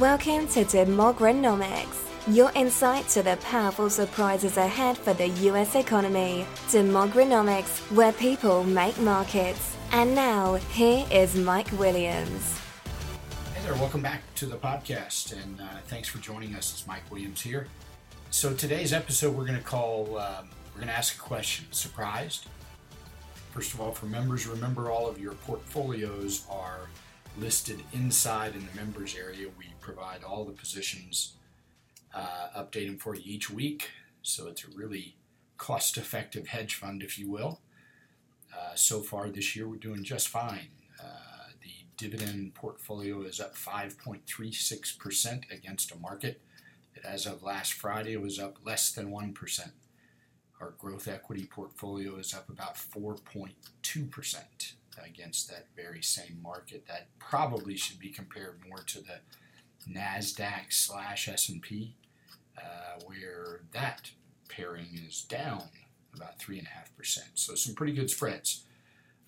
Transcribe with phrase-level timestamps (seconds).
[0.00, 6.46] Welcome to Demogranomics, your insight to the powerful surprises ahead for the US economy.
[6.68, 9.76] Demogranomics, where people make markets.
[9.90, 12.58] And now, here is Mike Williams.
[13.52, 16.72] Hey there, welcome back to the podcast, and uh, thanks for joining us.
[16.72, 17.66] It's Mike Williams here.
[18.30, 21.66] So today's episode, we're going to call, um, we're going to ask a question.
[21.70, 22.46] Surprised?
[23.50, 26.88] First of all, for members, remember all of your portfolios are
[27.38, 29.48] listed inside in the members area.
[29.58, 31.34] We provide all the positions,
[32.14, 33.90] uh, update them for you each week.
[34.22, 35.16] So it's a really
[35.58, 37.60] cost effective hedge fund, if you will.
[38.52, 40.68] Uh, so far this year, we're doing just fine.
[41.02, 46.40] Uh, the dividend portfolio is up 5.36% against a market
[46.94, 49.70] that, as of last Friday, it was up less than 1%.
[50.60, 54.61] Our growth equity portfolio is up about 4.2%
[55.04, 56.86] against that very same market.
[56.86, 59.20] That probably should be compared more to the
[59.90, 61.96] Nasdaq slash S and P,
[62.58, 64.10] uh, where that
[64.48, 65.64] pairing is down
[66.14, 67.30] about three and a half percent.
[67.34, 68.64] So some pretty good spreads.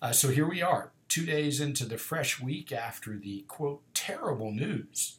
[0.01, 4.51] Uh, so here we are, two days into the fresh week after the quote terrible
[4.51, 5.17] news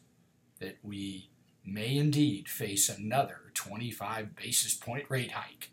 [0.61, 1.31] that we
[1.65, 5.71] may indeed face another 25 basis point rate hike,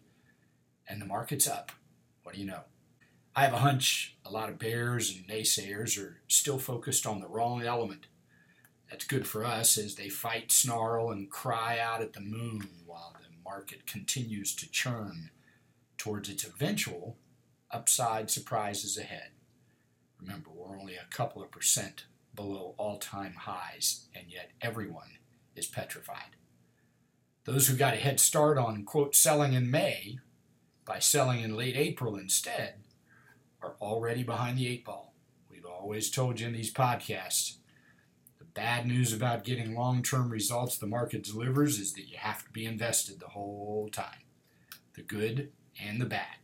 [0.87, 1.71] and the market's up.
[2.23, 2.61] What do you know?
[3.35, 7.27] I have a hunch a lot of bears and naysayers are still focused on the
[7.27, 8.05] wrong element.
[8.89, 13.15] That's good for us as they fight, snarl, and cry out at the moon while
[13.19, 15.31] the market continues to churn
[15.97, 17.17] towards its eventual
[17.71, 19.29] upside surprises ahead.
[20.21, 25.17] Remember, we're only a couple of percent below all time highs, and yet everyone
[25.55, 26.35] is petrified.
[27.45, 30.19] Those who got a head start on, quote, selling in May
[30.85, 32.82] by selling in late April instead
[33.63, 35.13] are already behind the eight ball.
[35.49, 37.57] We've always told you in these podcasts
[38.37, 42.43] the bad news about getting long term results the market delivers is that you have
[42.43, 44.23] to be invested the whole time
[44.95, 45.51] the good
[45.81, 46.37] and the bad.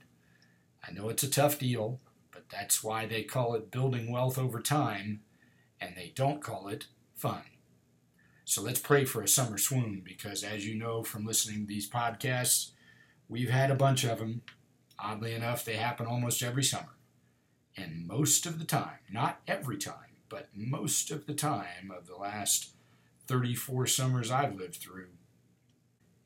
[0.88, 2.00] I know it's a tough deal,
[2.32, 5.22] but that's why they call it building wealth over time,
[5.80, 7.44] and they don't call it fun.
[8.46, 11.88] So let's pray for a summer swoon because, as you know from listening to these
[11.88, 12.72] podcasts,
[13.28, 14.42] we've had a bunch of them.
[14.98, 16.96] Oddly enough, they happen almost every summer.
[17.78, 22.16] And most of the time, not every time, but most of the time of the
[22.16, 22.72] last
[23.28, 25.10] 34 summers I've lived through,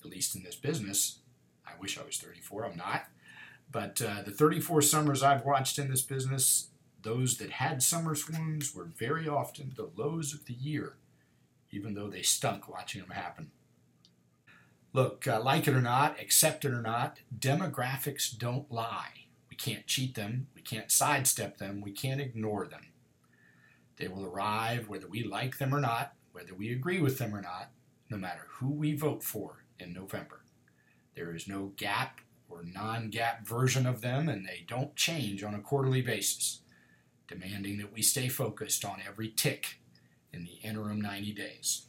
[0.04, 1.20] at least in this business,
[1.66, 3.06] I wish I was 34, I'm not.
[3.72, 6.68] But uh, the 34 summers I've watched in this business,
[7.02, 10.94] those that had summer swoons were very often the lows of the year,
[11.72, 13.52] even though they stunk watching them happen.
[14.94, 19.23] Look, uh, like it or not, accept it or not, demographics don't lie.
[19.54, 22.88] We can't cheat them, we can't sidestep them, we can't ignore them.
[23.98, 27.42] They will arrive whether we like them or not, whether we agree with them or
[27.42, 27.70] not,
[28.10, 30.42] no matter who we vote for in November.
[31.16, 32.10] There is no GAAP
[32.50, 36.62] or non GAAP version of them, and they don't change on a quarterly basis,
[37.28, 39.78] demanding that we stay focused on every tick
[40.34, 41.84] in the interim 90 days.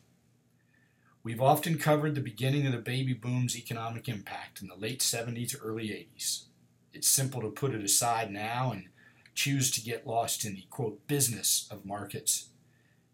[1.22, 5.56] We've often covered the beginning of the baby boom's economic impact in the late 70s,
[5.64, 6.48] early 80s.
[6.94, 8.86] It's simple to put it aside now and
[9.34, 12.50] choose to get lost in the quote business of markets.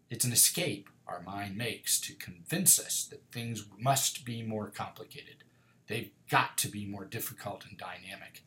[0.09, 5.43] It's an escape our mind makes to convince us that things must be more complicated.
[5.87, 8.43] They've got to be more difficult and dynamic.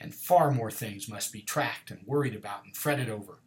[0.00, 3.40] And far more things must be tracked and worried about and fretted over.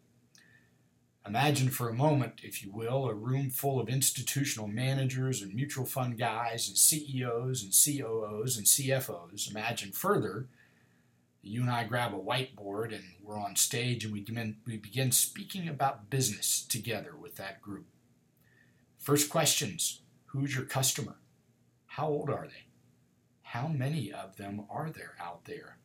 [1.27, 5.85] Imagine for a moment, if you will, a room full of institutional managers and mutual
[5.85, 9.49] fund guys and CEOs and COOs and CFOs.
[9.51, 10.47] Imagine further
[11.41, 15.11] you and I grab a whiteboard and we're on stage and we begin, we begin
[15.11, 17.85] speaking about business together with that group.
[18.97, 21.16] First questions Who's your customer?
[21.88, 22.66] How old are they?
[23.41, 25.77] How many of them are there out there?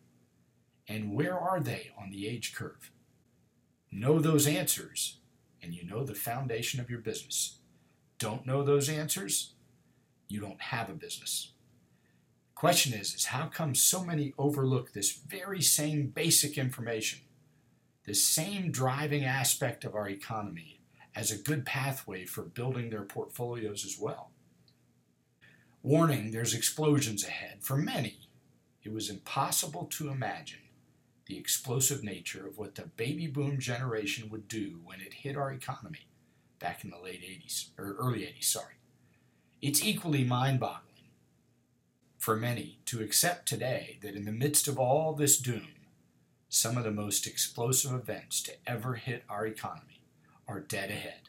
[0.86, 2.90] And where are they on the age curve?
[3.90, 5.16] Know those answers,
[5.62, 7.60] and you know the foundation of your business.
[8.18, 9.54] Don't know those answers,
[10.28, 11.53] you don't have a business.
[12.54, 17.20] Question is, is how come so many overlook this very same basic information,
[18.04, 20.80] this same driving aspect of our economy
[21.16, 24.30] as a good pathway for building their portfolios as well?
[25.82, 27.58] Warning, there's explosions ahead.
[27.60, 28.28] For many,
[28.84, 30.60] it was impossible to imagine
[31.26, 35.52] the explosive nature of what the baby boom generation would do when it hit our
[35.52, 36.06] economy
[36.58, 38.74] back in the late 80s, or early 80s, sorry.
[39.60, 40.83] It's equally mind boggling
[42.24, 45.74] for many to accept today that in the midst of all this doom,
[46.48, 50.00] some of the most explosive events to ever hit our economy
[50.48, 51.28] are dead ahead.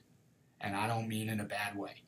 [0.61, 2.03] And I don't mean in a bad way.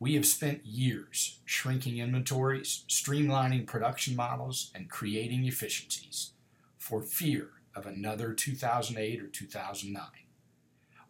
[0.00, 6.30] We have spent years shrinking inventories, streamlining production models, and creating efficiencies
[6.78, 10.02] for fear of another 2008 or 2009.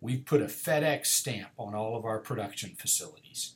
[0.00, 3.54] We've put a FedEx stamp on all of our production facilities.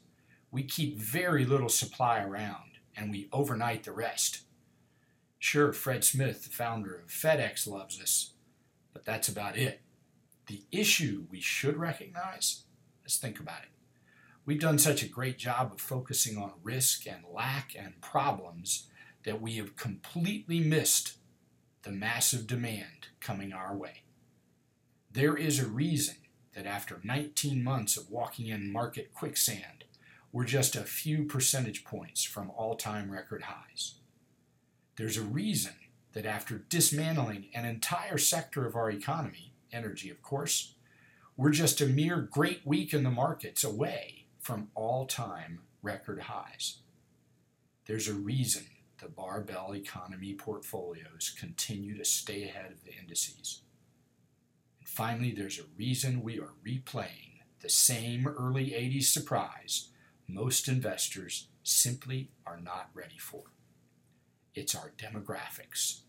[0.53, 4.43] We keep very little supply around and we overnight the rest.
[5.39, 8.33] Sure, Fred Smith, the founder of FedEx, loves us,
[8.93, 9.81] but that's about it.
[10.47, 12.63] The issue we should recognize,
[13.03, 13.69] let's think about it.
[14.45, 18.89] We've done such a great job of focusing on risk and lack and problems
[19.25, 21.17] that we have completely missed
[21.83, 24.03] the massive demand coming our way.
[25.11, 26.17] There is a reason
[26.55, 29.85] that after 19 months of walking in market quicksand,
[30.33, 33.95] we're just a few percentage points from all time record highs.
[34.97, 35.75] There's a reason
[36.15, 40.75] that after dismantling an entire sector of our economy, energy of course,
[41.37, 46.79] we're just a mere great week in the markets away from all time record highs.
[47.87, 48.65] There's a reason
[49.03, 53.63] the barbell economy portfolios continue to stay ahead of the indices.
[54.79, 59.89] And finally, there's a reason we are replaying the same early 80s surprise
[60.29, 63.43] most investors simply are not ready for.
[64.55, 66.01] It's our demographics.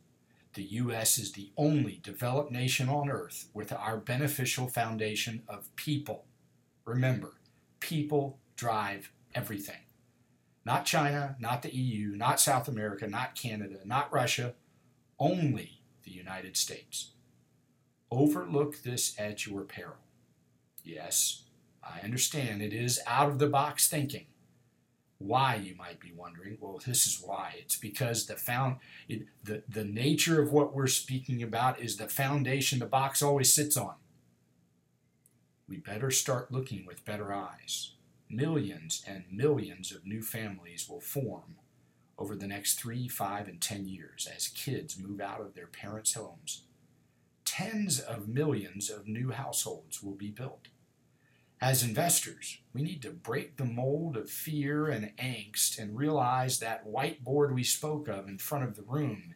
[0.54, 1.18] The U.S.
[1.18, 6.26] is the only developed nation on earth with our beneficial foundation of people.
[6.86, 7.34] Remember,
[7.80, 9.82] people drive everything.
[10.66, 14.54] Not China, not the EU, not South America, not Canada, not Russia,
[15.20, 17.12] only the United States.
[18.12, 19.98] Overlook this at your peril.
[20.84, 21.43] Yes,
[21.86, 24.26] I understand it is out of the box thinking.
[25.18, 26.58] Why, you might be wondering?
[26.60, 27.56] Well, this is why.
[27.58, 28.78] It's because the found
[29.08, 33.54] it, the, the nature of what we're speaking about is the foundation the box always
[33.54, 33.96] sits on.
[35.68, 37.94] We better start looking with better eyes.
[38.30, 41.56] Millions and millions of new families will form
[42.18, 46.14] over the next three, five, and ten years as kids move out of their parents'
[46.14, 46.64] homes.
[47.46, 50.68] Tens of millions of new households will be built.
[51.64, 56.86] As investors, we need to break the mold of fear and angst and realize that
[56.86, 59.36] whiteboard we spoke of in front of the room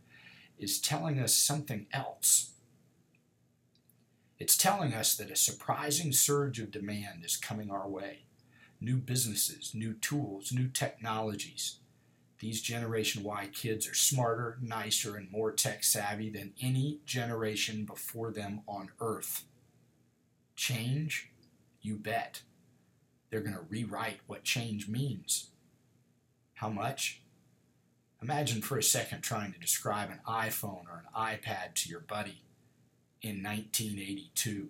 [0.59, 2.51] is telling us something else.
[4.39, 8.25] It's telling us that a surprising surge of demand is coming our way.
[8.81, 11.79] New businesses, new tools, new technologies.
[12.39, 18.31] These Generation Y kids are smarter, nicer, and more tech savvy than any generation before
[18.31, 19.45] them on earth.
[20.57, 21.31] Change
[21.88, 22.42] you bet.
[23.30, 25.48] They're going to rewrite what change means.
[26.56, 27.22] How much?
[28.22, 32.42] Imagine for a second trying to describe an iPhone or an iPad to your buddy
[33.22, 34.69] in 1982.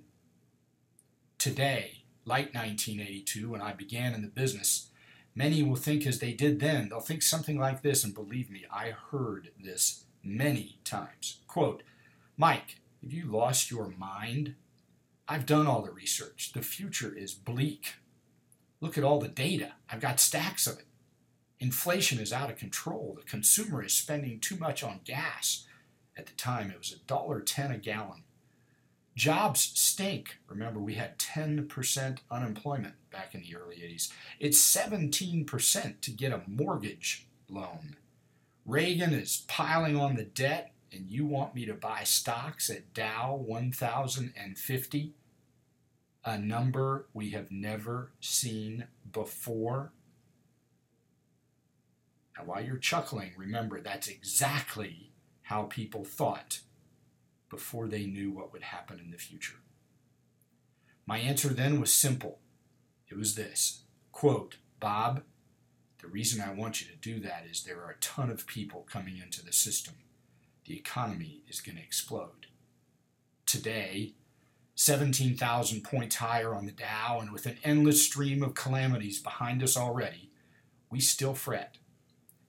[1.38, 4.88] Today, like 1982, when I began in the business,
[5.34, 6.90] many will think as they did then.
[6.90, 11.40] They'll think something like this, and believe me, I heard this many times.
[11.48, 11.84] Quote,
[12.36, 14.56] Mike, have you lost your mind?
[15.28, 16.52] I've done all the research.
[16.54, 17.96] The future is bleak.
[18.80, 19.74] Look at all the data.
[19.90, 20.86] I've got stacks of it.
[21.60, 23.18] Inflation is out of control.
[23.18, 25.66] The consumer is spending too much on gas.
[26.16, 28.24] At the time, it was $1.10 a gallon.
[29.16, 30.38] Jobs stink.
[30.48, 34.12] Remember, we had 10% unemployment back in the early 80s.
[34.40, 37.96] It's 17% to get a mortgage loan.
[38.64, 43.36] Reagan is piling on the debt and you want me to buy stocks at Dow
[43.36, 45.14] 1050,
[46.24, 49.92] a number we have never seen before?
[52.38, 55.12] Now, while you're chuckling, remember that's exactly
[55.44, 56.60] how people thought
[57.50, 59.58] before they knew what would happen in the future.
[61.06, 62.40] My answer then was simple.
[63.10, 65.22] It was this quote, Bob,
[66.02, 68.86] the reason I want you to do that is there are a ton of people
[68.90, 69.96] coming into the system
[70.68, 72.48] the economy is going to explode.
[73.46, 74.14] Today,
[74.76, 79.78] 17,000 points higher on the Dow, and with an endless stream of calamities behind us
[79.78, 80.30] already,
[80.92, 81.78] we still fret.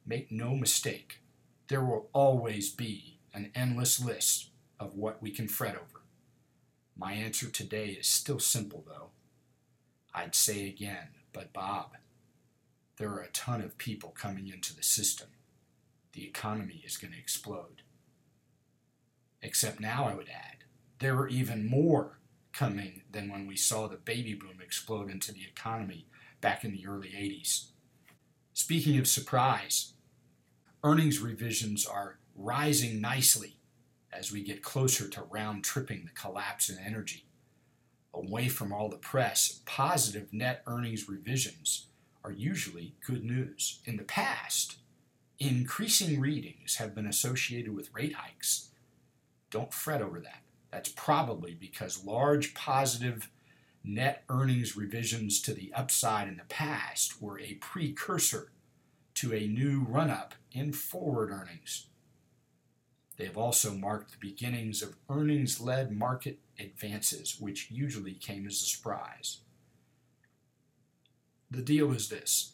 [0.05, 1.21] Make no mistake,
[1.69, 6.03] there will always be an endless list of what we can fret over.
[6.97, 9.11] My answer today is still simple, though.
[10.13, 11.97] I'd say again, but Bob,
[12.97, 15.29] there are a ton of people coming into the system.
[16.13, 17.83] The economy is going to explode.
[19.43, 20.65] Except now, I would add,
[20.99, 22.19] there are even more
[22.53, 26.07] coming than when we saw the baby boom explode into the economy
[26.41, 27.69] back in the early 80s.
[28.53, 29.93] Speaking of surprise,
[30.83, 33.59] earnings revisions are rising nicely
[34.13, 37.27] as we get closer to round tripping the collapse in energy.
[38.13, 41.87] Away from all the press, positive net earnings revisions
[42.25, 43.81] are usually good news.
[43.85, 44.79] In the past,
[45.39, 48.71] increasing readings have been associated with rate hikes.
[49.51, 50.43] Don't fret over that.
[50.71, 53.31] That's probably because large positive
[53.83, 58.53] net earnings revisions to the upside in the past were a precursor
[59.15, 61.87] to a new run up in forward earnings.
[63.17, 68.55] They have also marked the beginnings of earnings led market advances, which usually came as
[68.55, 69.39] a surprise.
[71.51, 72.53] The deal is this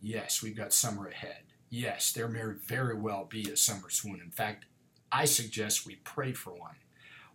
[0.00, 1.44] yes, we've got summer ahead.
[1.68, 4.20] Yes, there may very well be a summer swoon.
[4.22, 4.66] In fact,
[5.14, 6.76] I suggest we pray for one.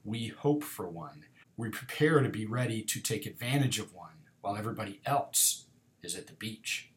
[0.04, 1.26] We hope for one.
[1.58, 5.66] We prepare to be ready to take advantage of one while everybody else
[6.02, 6.90] is at the beach.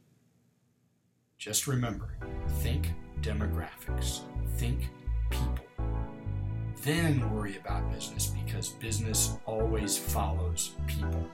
[1.37, 2.17] Just remember
[2.61, 4.21] think demographics,
[4.57, 4.89] think
[5.29, 5.67] people.
[6.83, 11.27] Then worry about business because business always follows people.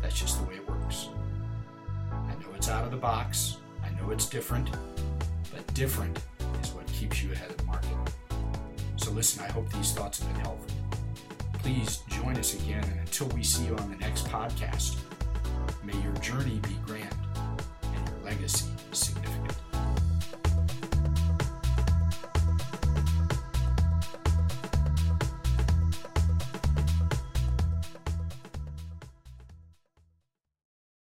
[0.00, 1.10] That's just the way it works.
[2.10, 4.70] I know it's out of the box, I know it's different,
[5.52, 6.18] but different
[6.62, 7.97] is what keeps you ahead of the market.
[9.08, 10.76] So, listen, I hope these thoughts have been helpful.
[11.60, 14.96] Please join us again, and until we see you on the next podcast,
[15.82, 17.16] may your journey be grand
[17.84, 19.67] and your legacy significant.